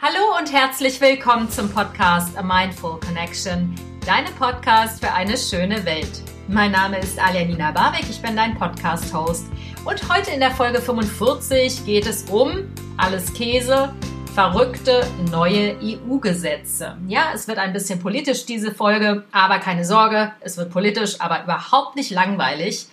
[0.00, 3.74] Hallo und herzlich willkommen zum Podcast A Mindful Connection,
[4.06, 6.22] deinem Podcast für eine schöne Welt.
[6.46, 9.46] Mein Name ist Aljanina Barwick, ich bin dein Podcast-Host
[9.84, 13.92] und heute in der Folge 45 geht es um alles Käse,
[14.36, 16.96] verrückte neue EU-Gesetze.
[17.08, 21.42] Ja, es wird ein bisschen politisch diese Folge, aber keine Sorge, es wird politisch, aber
[21.42, 22.86] überhaupt nicht langweilig.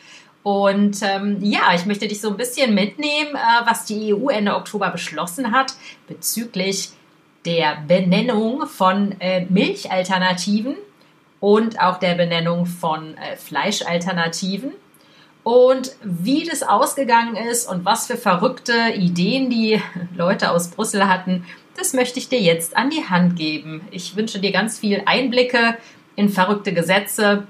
[0.45, 4.55] Und ähm, ja, ich möchte dich so ein bisschen mitnehmen, äh, was die EU Ende
[4.55, 5.73] Oktober beschlossen hat
[6.07, 6.91] bezüglich
[7.45, 10.75] der Benennung von äh, Milchalternativen
[11.39, 14.73] und auch der Benennung von äh, Fleischalternativen.
[15.41, 19.81] Und wie das ausgegangen ist und was für verrückte Ideen die
[20.15, 21.43] Leute aus Brüssel hatten,
[21.75, 23.87] das möchte ich dir jetzt an die Hand geben.
[23.89, 25.75] Ich wünsche dir ganz viel Einblicke
[26.15, 27.47] in verrückte Gesetze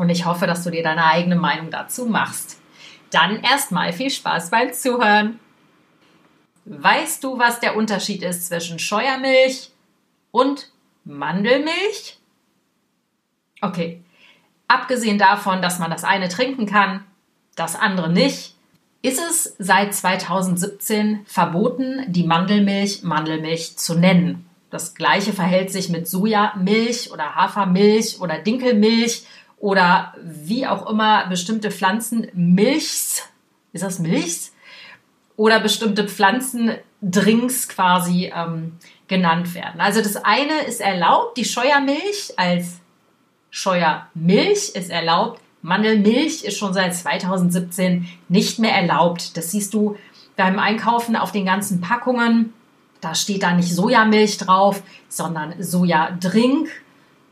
[0.00, 2.58] und ich hoffe, dass du dir deine eigene Meinung dazu machst.
[3.10, 5.38] Dann erstmal viel Spaß beim Zuhören.
[6.64, 9.70] Weißt du, was der Unterschied ist zwischen Scheuermilch
[10.30, 10.70] und
[11.04, 12.18] Mandelmilch?
[13.60, 14.00] Okay.
[14.68, 17.04] Abgesehen davon, dass man das eine trinken kann,
[17.54, 18.54] das andere nicht,
[19.02, 24.46] ist es seit 2017 verboten, die Mandelmilch Mandelmilch zu nennen.
[24.70, 29.24] Das gleiche verhält sich mit Sojamilch oder Hafermilch oder Dinkelmilch
[29.60, 33.28] oder wie auch immer bestimmte Pflanzenmilchs,
[33.72, 34.52] ist das Milchs?
[35.36, 39.80] Oder bestimmte Pflanzendrinks quasi ähm, genannt werden.
[39.80, 42.80] Also das eine ist erlaubt, die Scheuermilch als
[43.50, 49.36] Scheuermilch ist erlaubt, Mandelmilch ist schon seit 2017 nicht mehr erlaubt.
[49.36, 49.96] Das siehst du
[50.36, 52.54] beim Einkaufen auf den ganzen Packungen.
[53.00, 56.68] Da steht da nicht Sojamilch drauf, sondern Sojadrink,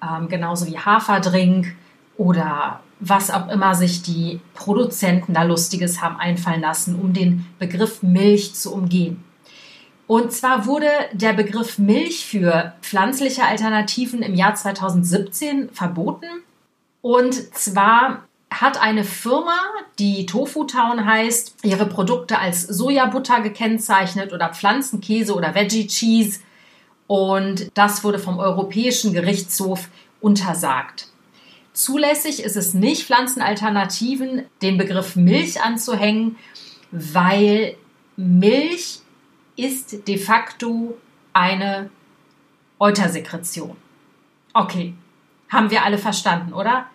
[0.02, 1.74] ähm, genauso wie Haferdrink
[2.18, 8.02] oder was auch immer sich die Produzenten da Lustiges haben einfallen lassen, um den Begriff
[8.02, 9.24] Milch zu umgehen.
[10.06, 16.26] Und zwar wurde der Begriff Milch für pflanzliche Alternativen im Jahr 2017 verboten.
[17.02, 19.58] Und zwar hat eine Firma,
[19.98, 26.40] die Tofu Town heißt, ihre Produkte als Sojabutter gekennzeichnet oder Pflanzenkäse oder Veggie Cheese.
[27.06, 29.88] Und das wurde vom Europäischen Gerichtshof
[30.20, 31.08] untersagt.
[31.78, 36.36] Zulässig ist es nicht, Pflanzenalternativen den Begriff Milch anzuhängen,
[36.90, 37.76] weil
[38.16, 38.98] Milch
[39.54, 40.98] ist de facto
[41.32, 41.88] eine
[42.80, 43.76] Eutersekretion.
[44.54, 44.94] Okay,
[45.50, 46.86] haben wir alle verstanden, oder?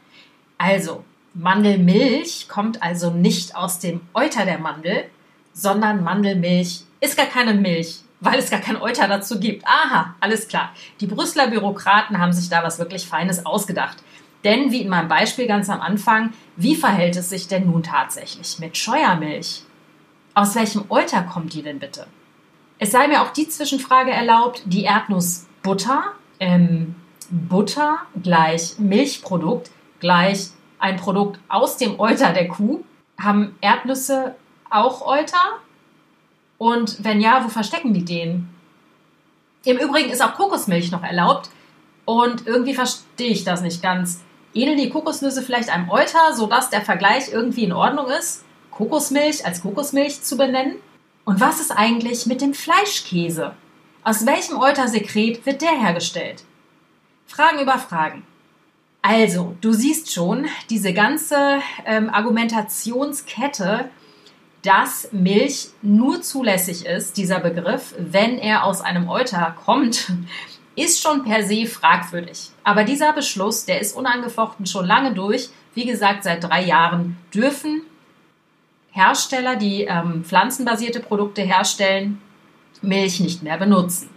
[0.57, 5.05] Also, Mandelmilch kommt also nicht aus dem Euter der Mandel,
[5.53, 9.65] sondern Mandelmilch ist gar keine Milch, weil es gar kein Euter dazu gibt.
[9.65, 10.73] Aha, alles klar.
[10.99, 14.03] Die Brüsseler Bürokraten haben sich da was wirklich Feines ausgedacht.
[14.43, 18.59] Denn wie in meinem Beispiel ganz am Anfang, wie verhält es sich denn nun tatsächlich
[18.59, 19.63] mit Scheuermilch?
[20.33, 22.07] Aus welchem Euter kommt die denn bitte?
[22.79, 26.03] Es sei mir auch die Zwischenfrage erlaubt, die Erdnussbutter,
[26.39, 26.95] ähm,
[27.29, 29.71] Butter gleich Milchprodukt
[30.03, 30.49] gleich
[30.79, 32.83] ein Produkt aus dem Euter der Kuh.
[33.19, 34.35] Haben Erdnüsse
[34.69, 35.59] auch Euter?
[36.57, 38.49] Und wenn ja, wo verstecken die den?
[39.63, 41.49] Im Übrigen ist auch Kokosmilch noch erlaubt.
[42.05, 44.21] Und irgendwie verstehe ich das nicht ganz
[44.53, 49.61] ähneln die Kokosnüsse vielleicht einem Euter, sodass der Vergleich irgendwie in Ordnung ist, Kokosmilch als
[49.61, 50.75] Kokosmilch zu benennen?
[51.25, 53.53] Und was ist eigentlich mit dem Fleischkäse?
[54.03, 56.43] Aus welchem Eutersekret wird der hergestellt?
[57.25, 58.25] Fragen über Fragen.
[59.01, 63.89] Also, du siehst schon, diese ganze ähm, Argumentationskette,
[64.61, 70.11] dass Milch nur zulässig ist, dieser Begriff, wenn er aus einem Euter kommt,
[70.75, 72.49] ist schon per se fragwürdig.
[72.63, 75.49] Aber dieser Beschluss, der ist unangefochten schon lange durch.
[75.75, 77.83] Wie gesagt, seit drei Jahren dürfen
[78.91, 82.21] Hersteller, die ähm, pflanzenbasierte Produkte herstellen,
[82.81, 84.09] Milch nicht mehr benutzen.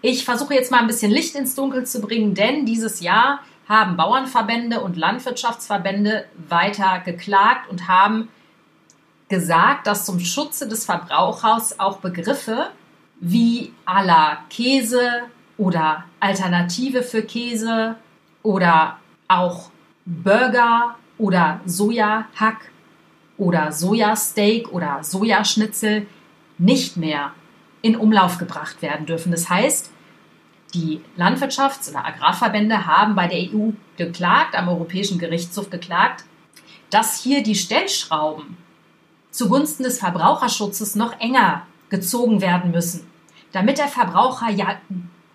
[0.00, 3.96] Ich versuche jetzt mal ein bisschen Licht ins Dunkel zu bringen, denn dieses Jahr haben
[3.96, 8.28] Bauernverbände und Landwirtschaftsverbände weiter geklagt und haben
[9.28, 12.70] gesagt, dass zum Schutze des Verbrauchers auch Begriffe
[13.20, 15.24] wie la Käse,
[15.60, 17.96] oder Alternative für Käse
[18.42, 18.96] oder
[19.28, 19.70] auch
[20.06, 22.70] Burger oder Sojahack
[23.36, 26.06] oder Sojasteak oder Sojaschnitzel
[26.56, 27.32] nicht mehr
[27.82, 29.32] in Umlauf gebracht werden dürfen.
[29.32, 29.90] Das heißt,
[30.72, 36.24] die Landwirtschafts- oder Agrarverbände haben bei der EU geklagt, am Europäischen Gerichtshof geklagt,
[36.88, 38.56] dass hier die Stellschrauben
[39.30, 43.06] zugunsten des Verbraucherschutzes noch enger gezogen werden müssen,
[43.52, 44.78] damit der Verbraucher ja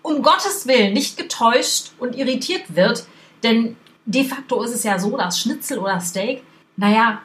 [0.06, 3.06] um Gottes Willen nicht getäuscht und irritiert wird.
[3.42, 6.44] Denn de facto ist es ja so, dass Schnitzel oder Steak,
[6.76, 7.22] naja,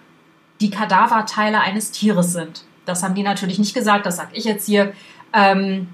[0.59, 2.63] die Kadaverteile eines Tieres sind.
[2.85, 4.93] Das haben die natürlich nicht gesagt, das sage ich jetzt hier.
[5.31, 5.89] Ähm,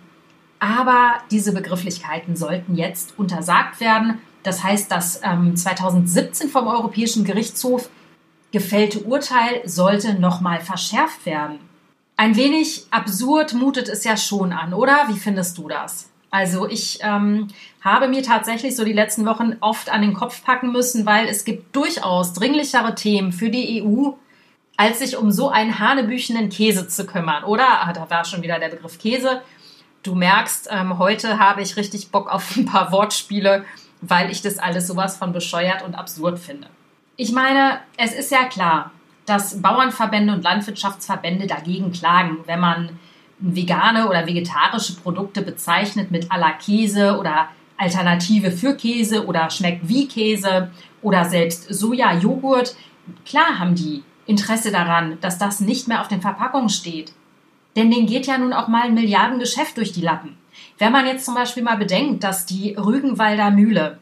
[0.59, 4.19] Aber diese Begrifflichkeiten sollten jetzt untersagt werden.
[4.43, 7.89] Das heißt, das ähm, 2017 vom Europäischen Gerichtshof
[8.51, 11.59] gefällte Urteil sollte nochmal verschärft werden.
[12.15, 15.09] Ein wenig absurd mutet es ja schon an, oder?
[15.09, 16.09] Wie findest du das?
[16.29, 17.47] Also ich ähm,
[17.81, 21.45] habe mir tatsächlich so die letzten Wochen oft an den Kopf packen müssen, weil es
[21.45, 24.11] gibt durchaus dringlichere Themen für die EU,
[24.75, 27.81] als sich um so einen hanebüchenden Käse zu kümmern, oder?
[27.81, 29.41] Ah, da war schon wieder der Begriff Käse.
[30.03, 33.65] Du merkst, ähm, heute habe ich richtig Bock auf ein paar Wortspiele,
[34.01, 36.67] weil ich das alles sowas von bescheuert und absurd finde.
[37.15, 38.91] Ich meine, es ist ja klar,
[39.25, 42.99] dass Bauernverbände und Landwirtschaftsverbände dagegen klagen, wenn man
[43.39, 49.87] vegane oder vegetarische Produkte bezeichnet mit à la Käse oder Alternative für Käse oder schmeckt
[49.87, 52.75] wie Käse oder selbst Soja-Joghurt.
[53.25, 57.13] Klar haben die Interesse daran, dass das nicht mehr auf den Verpackungen steht.
[57.75, 60.37] Denn denen geht ja nun auch mal ein Milliardengeschäft durch die Lappen.
[60.79, 63.99] Wenn man jetzt zum Beispiel mal bedenkt, dass die Rügenwalder Mühle,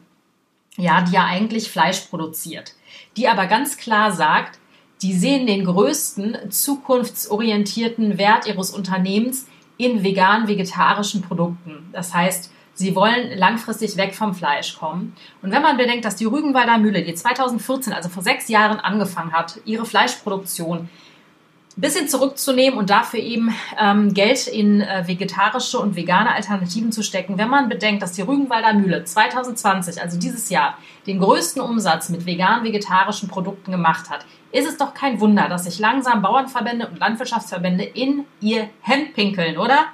[0.76, 2.74] ja, die ja eigentlich Fleisch produziert,
[3.16, 4.58] die aber ganz klar sagt,
[5.02, 9.46] die sehen den größten zukunftsorientierten Wert ihres Unternehmens
[9.76, 11.88] in vegan-vegetarischen Produkten.
[11.92, 15.14] Das heißt, sie wollen langfristig weg vom Fleisch kommen.
[15.42, 19.32] Und wenn man bedenkt, dass die Rügenwalder Mühle, die 2014, also vor sechs Jahren angefangen
[19.32, 20.88] hat, ihre Fleischproduktion
[21.76, 27.02] ein bisschen zurückzunehmen und dafür eben ähm, Geld in äh, vegetarische und vegane Alternativen zu
[27.02, 27.36] stecken.
[27.36, 32.24] Wenn man bedenkt, dass die Rügenwalder Mühle 2020, also dieses Jahr, den größten Umsatz mit
[32.24, 37.84] vegan-vegetarischen Produkten gemacht hat, ist es doch kein Wunder, dass sich langsam Bauernverbände und Landwirtschaftsverbände
[37.84, 39.84] in ihr Hemd pinkeln, oder?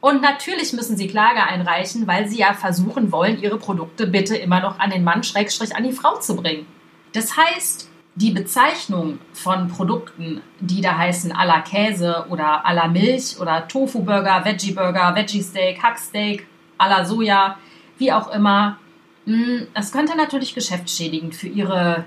[0.00, 4.60] Und natürlich müssen sie Klage einreichen, weil sie ja versuchen wollen, ihre Produkte bitte immer
[4.60, 6.66] noch an den Mann schrägstrich an die Frau zu bringen.
[7.12, 12.88] Das heißt, die Bezeichnung von Produkten, die da heißen à la Käse oder à la
[12.88, 16.46] Milch oder Tofu-Burger, Veggie-Burger, Veggie-Steak, Hacksteak,
[16.78, 17.56] à la Soja,
[17.98, 18.78] wie auch immer,
[19.26, 22.04] hm, das könnte natürlich geschäftsschädigend für ihre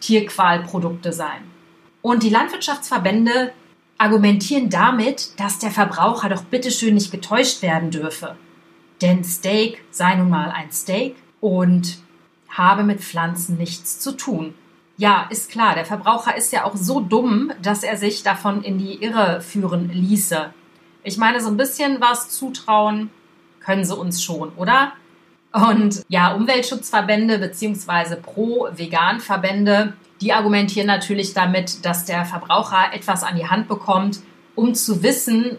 [0.00, 1.42] Tierqualprodukte sein.
[2.02, 3.52] Und die Landwirtschaftsverbände
[3.96, 8.36] argumentieren damit, dass der Verbraucher doch bitteschön nicht getäuscht werden dürfe.
[9.02, 11.98] Denn Steak sei nun mal ein Steak und
[12.48, 14.54] habe mit Pflanzen nichts zu tun.
[14.98, 18.78] Ja, ist klar, der Verbraucher ist ja auch so dumm, dass er sich davon in
[18.78, 20.52] die Irre führen ließe.
[21.04, 23.08] Ich meine, so ein bisschen was zutrauen
[23.60, 24.92] können sie uns schon, oder?
[25.52, 28.16] Und ja, Umweltschutzverbände bzw.
[28.16, 34.18] Pro-Vegan-Verbände, die argumentieren natürlich damit, dass der Verbraucher etwas an die Hand bekommt,
[34.56, 35.58] um zu wissen,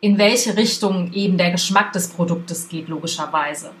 [0.00, 3.72] in welche Richtung eben der Geschmack des Produktes geht, logischerweise.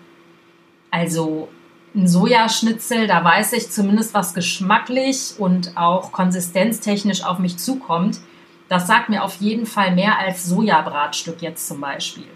[0.90, 1.48] Also
[1.94, 8.20] ein Sojaschnitzel, da weiß ich zumindest, was geschmacklich und auch konsistenztechnisch auf mich zukommt.
[8.68, 12.28] Das sagt mir auf jeden Fall mehr als Sojabratstück jetzt zum Beispiel.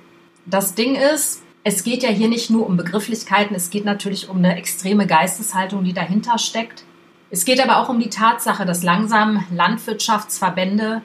[0.47, 4.39] Das Ding ist, es geht ja hier nicht nur um Begrifflichkeiten, es geht natürlich um
[4.39, 6.85] eine extreme Geisteshaltung, die dahinter steckt.
[7.31, 11.03] Es geht aber auch um die Tatsache, dass langsam Landwirtschaftsverbände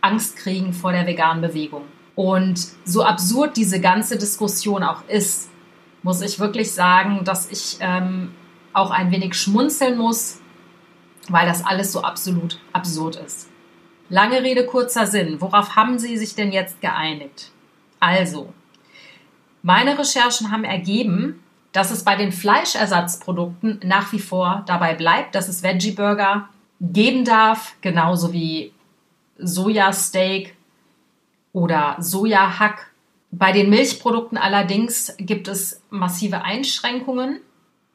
[0.00, 1.82] Angst kriegen vor der veganen Bewegung.
[2.14, 5.48] Und so absurd diese ganze Diskussion auch ist,
[6.06, 8.32] muss ich wirklich sagen, dass ich ähm,
[8.72, 10.40] auch ein wenig schmunzeln muss,
[11.28, 13.48] weil das alles so absolut absurd ist.
[14.08, 15.40] Lange Rede, kurzer Sinn.
[15.40, 17.50] Worauf haben Sie sich denn jetzt geeinigt?
[17.98, 18.54] Also,
[19.62, 21.42] meine Recherchen haben ergeben,
[21.72, 26.48] dass es bei den Fleischersatzprodukten nach wie vor dabei bleibt, dass es Veggie Burger
[26.80, 28.72] geben darf, genauso wie
[29.38, 30.54] Sojasteak
[31.52, 32.92] oder Sojahack
[33.30, 37.40] bei den Milchprodukten allerdings gibt es massive Einschränkungen.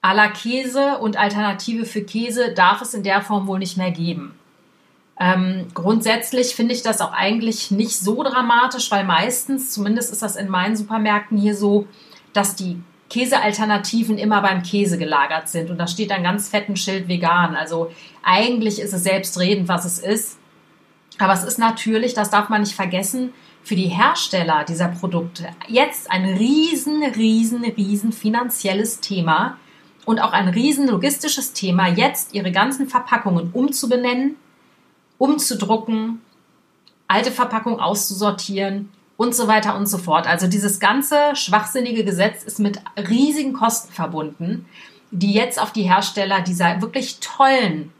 [0.01, 3.91] A la Käse und Alternative für Käse darf es in der Form wohl nicht mehr
[3.91, 4.35] geben.
[5.19, 10.35] Ähm, grundsätzlich finde ich das auch eigentlich nicht so dramatisch, weil meistens, zumindest ist das
[10.35, 11.87] in meinen Supermärkten hier so,
[12.33, 15.69] dass die Käsealternativen immer beim Käse gelagert sind.
[15.69, 17.55] Und da steht ein ganz fetten Schild vegan.
[17.55, 17.91] Also
[18.23, 20.39] eigentlich ist es selbstredend, was es ist.
[21.19, 23.33] Aber es ist natürlich, das darf man nicht vergessen,
[23.63, 29.57] für die Hersteller dieser Produkte jetzt ein riesen, riesen, riesen finanzielles Thema
[30.05, 34.35] und auch ein riesen logistisches Thema, jetzt ihre ganzen Verpackungen umzubenennen,
[35.17, 36.21] umzudrucken,
[37.07, 40.27] alte Verpackungen auszusortieren und so weiter und so fort.
[40.27, 44.65] Also dieses ganze schwachsinnige Gesetz ist mit riesigen Kosten verbunden,
[45.11, 47.91] die jetzt auf die Hersteller dieser wirklich tollen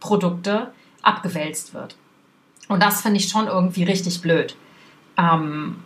[0.00, 0.72] Produkte
[1.02, 1.96] abgewälzt wird.
[2.68, 4.56] Und das finde ich schon irgendwie richtig blöd.
[5.16, 5.76] Ähm,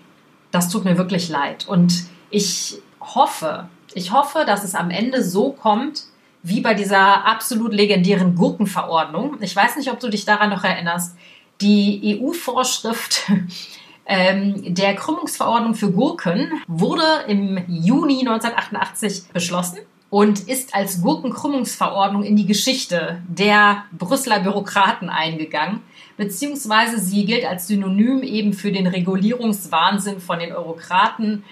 [0.50, 1.66] das tut mir wirklich leid.
[1.68, 6.04] Und ich hoffe, ich hoffe, dass es am Ende so kommt,
[6.42, 9.36] wie bei dieser absolut legendären Gurkenverordnung.
[9.40, 11.16] Ich weiß nicht, ob du dich daran noch erinnerst.
[11.60, 13.30] Die EU-Vorschrift
[14.06, 19.78] ähm, der Krümmungsverordnung für Gurken wurde im Juni 1988 beschlossen
[20.10, 25.80] und ist als Gurkenkrümmungsverordnung in die Geschichte der Brüsseler Bürokraten eingegangen,
[26.16, 31.44] beziehungsweise sie gilt als Synonym eben für den Regulierungswahnsinn von den Eurokraten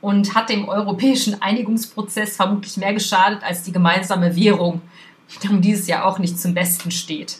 [0.00, 4.82] und hat dem europäischen Einigungsprozess vermutlich mehr geschadet als die gemeinsame Währung,
[5.48, 7.38] um die es ja auch nicht zum Besten steht.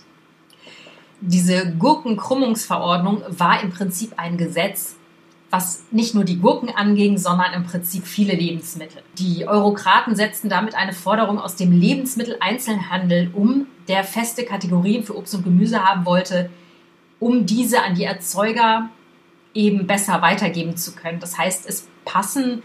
[1.20, 4.96] Diese Gurkenkrümmungsverordnung war im Prinzip ein Gesetz,
[5.50, 9.02] was nicht nur die Gurken anging, sondern im Prinzip viele Lebensmittel.
[9.18, 15.34] Die Eurokraten setzten damit eine Forderung aus dem Lebensmitteleinzelhandel um, der feste Kategorien für Obst
[15.34, 16.50] und Gemüse haben wollte,
[17.18, 18.88] um diese an die Erzeuger
[19.52, 21.18] eben besser weitergeben zu können.
[21.18, 22.62] Das heißt, es passen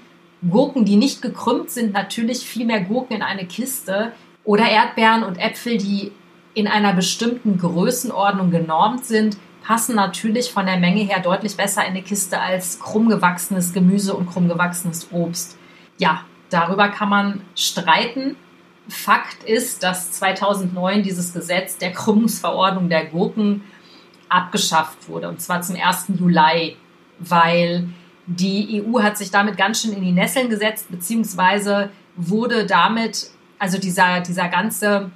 [0.48, 4.12] Gurken, die nicht gekrümmt sind, natürlich viel mehr Gurken in eine Kiste
[4.44, 6.12] oder Erdbeeren und Äpfel, die
[6.54, 11.92] in einer bestimmten Größenordnung genormt sind, passen natürlich von der Menge her deutlich besser in
[11.92, 15.58] eine Kiste als krumm gewachsenes Gemüse und krumm gewachsenes Obst.
[15.98, 18.36] Ja, darüber kann man streiten.
[18.88, 23.64] Fakt ist, dass 2009 dieses Gesetz der Krümmungsverordnung der Gurken
[24.30, 26.12] abgeschafft wurde, und zwar zum 1.
[26.20, 26.78] Juli,
[27.18, 27.90] weil
[28.28, 33.80] die EU hat sich damit ganz schön in die Nesseln gesetzt, beziehungsweise wurde damit, also
[33.80, 35.10] dieser, dieser ganze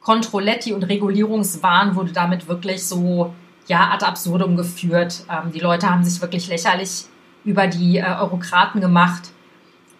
[0.00, 3.34] Kontrolletti und Regulierungswahn wurde damit wirklich so
[3.66, 5.24] ja, ad absurdum geführt.
[5.30, 7.06] Ähm, die Leute haben sich wirklich lächerlich
[7.44, 9.30] über die äh, Eurokraten gemacht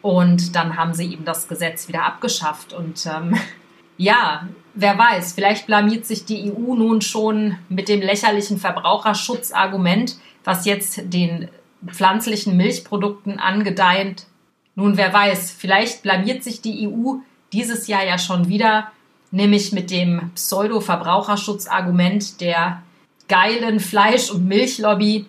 [0.02, 2.73] und dann haben sie eben das Gesetz wieder abgeschafft.
[2.73, 3.37] Und ähm,
[3.96, 10.64] ja, wer weiß, vielleicht blamiert sich die EU nun schon mit dem lächerlichen Verbraucherschutzargument, was
[10.64, 11.49] jetzt den
[11.85, 14.26] pflanzlichen Milchprodukten angedeiht.
[14.75, 17.16] Nun, wer weiß, vielleicht blamiert sich die EU
[17.52, 18.90] dieses Jahr ja schon wieder,
[19.30, 22.82] nämlich mit dem Pseudo-Verbraucherschutzargument der
[23.28, 25.26] geilen Fleisch- und Milchlobby,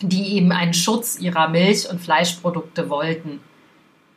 [0.00, 3.40] die eben einen Schutz ihrer Milch- und Fleischprodukte wollten.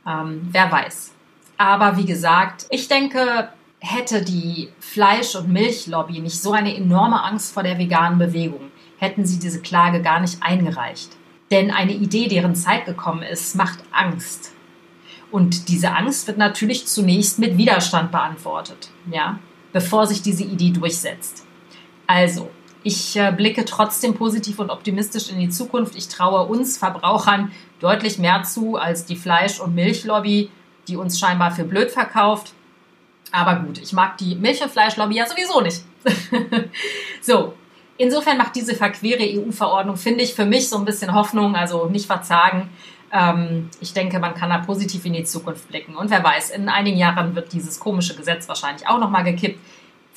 [0.08, 1.13] Ähm, wer weiß.
[1.58, 3.50] Aber wie gesagt, ich denke,
[3.80, 9.25] hätte die Fleisch- und Milchlobby nicht so eine enorme Angst vor der veganen Bewegung, hätten
[9.25, 11.10] sie diese Klage gar nicht eingereicht.
[11.51, 14.51] Denn eine Idee, deren Zeit gekommen ist, macht Angst.
[15.32, 19.39] Und diese Angst wird natürlich zunächst mit Widerstand beantwortet, ja,
[19.74, 21.46] bevor sich diese Idee durchsetzt.
[22.06, 22.50] Also,
[22.84, 25.96] ich äh, blicke trotzdem positiv und optimistisch in die Zukunft.
[25.96, 30.50] Ich traue uns Verbrauchern deutlich mehr zu als die Fleisch- und Milchlobby,
[30.88, 32.54] die uns scheinbar für blöd verkauft.
[33.32, 35.82] Aber gut, ich mag die Milch- und Fleischlobby ja sowieso nicht.
[37.22, 37.54] so,
[37.98, 42.06] insofern macht diese verquere EU-Verordnung, finde ich, für mich so ein bisschen Hoffnung, also nicht
[42.06, 42.70] verzagen.
[43.12, 45.96] Ähm, ich denke, man kann da positiv in die Zukunft blicken.
[45.96, 49.60] Und wer weiß, in einigen Jahren wird dieses komische Gesetz wahrscheinlich auch nochmal gekippt.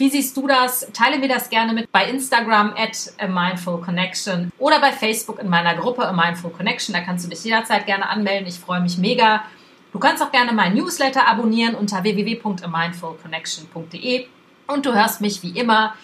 [0.00, 0.88] Wie siehst du das?
[0.94, 5.74] Teile mir das gerne mit bei Instagram at Mindful Connection oder bei Facebook in meiner
[5.74, 6.94] Gruppe A Mindful Connection.
[6.94, 8.48] Da kannst du dich jederzeit gerne anmelden.
[8.48, 9.44] Ich freue mich mega.
[9.92, 14.26] Du kannst auch gerne meinen Newsletter abonnieren unter www.amindfulconnection.de
[14.68, 15.94] und du hörst mich wie immer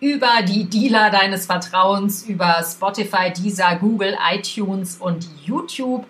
[0.00, 6.04] über die Dealer deines Vertrauens, über Spotify, Deezer, Google, iTunes und YouTube,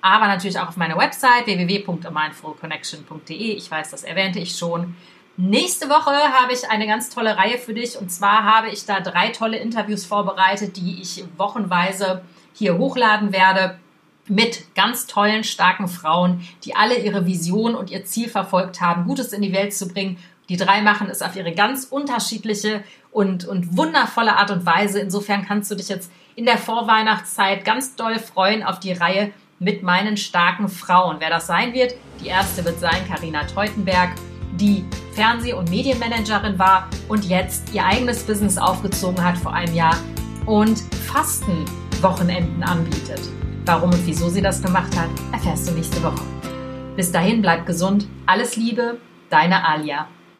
[0.00, 3.36] aber natürlich auch auf meiner Website www.amindfulconnection.de.
[3.36, 4.96] Ich weiß, das erwähnte ich schon.
[5.42, 9.00] Nächste Woche habe ich eine ganz tolle Reihe für dich und zwar habe ich da
[9.00, 13.78] drei tolle Interviews vorbereitet, die ich wochenweise hier hochladen werde
[14.28, 19.32] mit ganz tollen, starken Frauen, die alle ihre Vision und ihr Ziel verfolgt haben, Gutes
[19.32, 20.18] in die Welt zu bringen.
[20.50, 25.00] Die drei machen es auf ihre ganz unterschiedliche und, und wundervolle Art und Weise.
[25.00, 29.82] Insofern kannst du dich jetzt in der Vorweihnachtszeit ganz doll freuen auf die Reihe mit
[29.82, 31.16] meinen starken Frauen.
[31.18, 34.10] Wer das sein wird, die erste wird sein Karina Teutenberg
[34.60, 39.96] die Fernseh- und Medienmanagerin war und jetzt ihr eigenes Business aufgezogen hat vor einem Jahr
[40.46, 43.20] und Fastenwochenenden anbietet.
[43.64, 46.22] Warum und wieso sie das gemacht hat, erfährst du nächste Woche.
[46.96, 48.98] Bis dahin bleib gesund, alles Liebe,
[49.30, 50.06] deine Alia.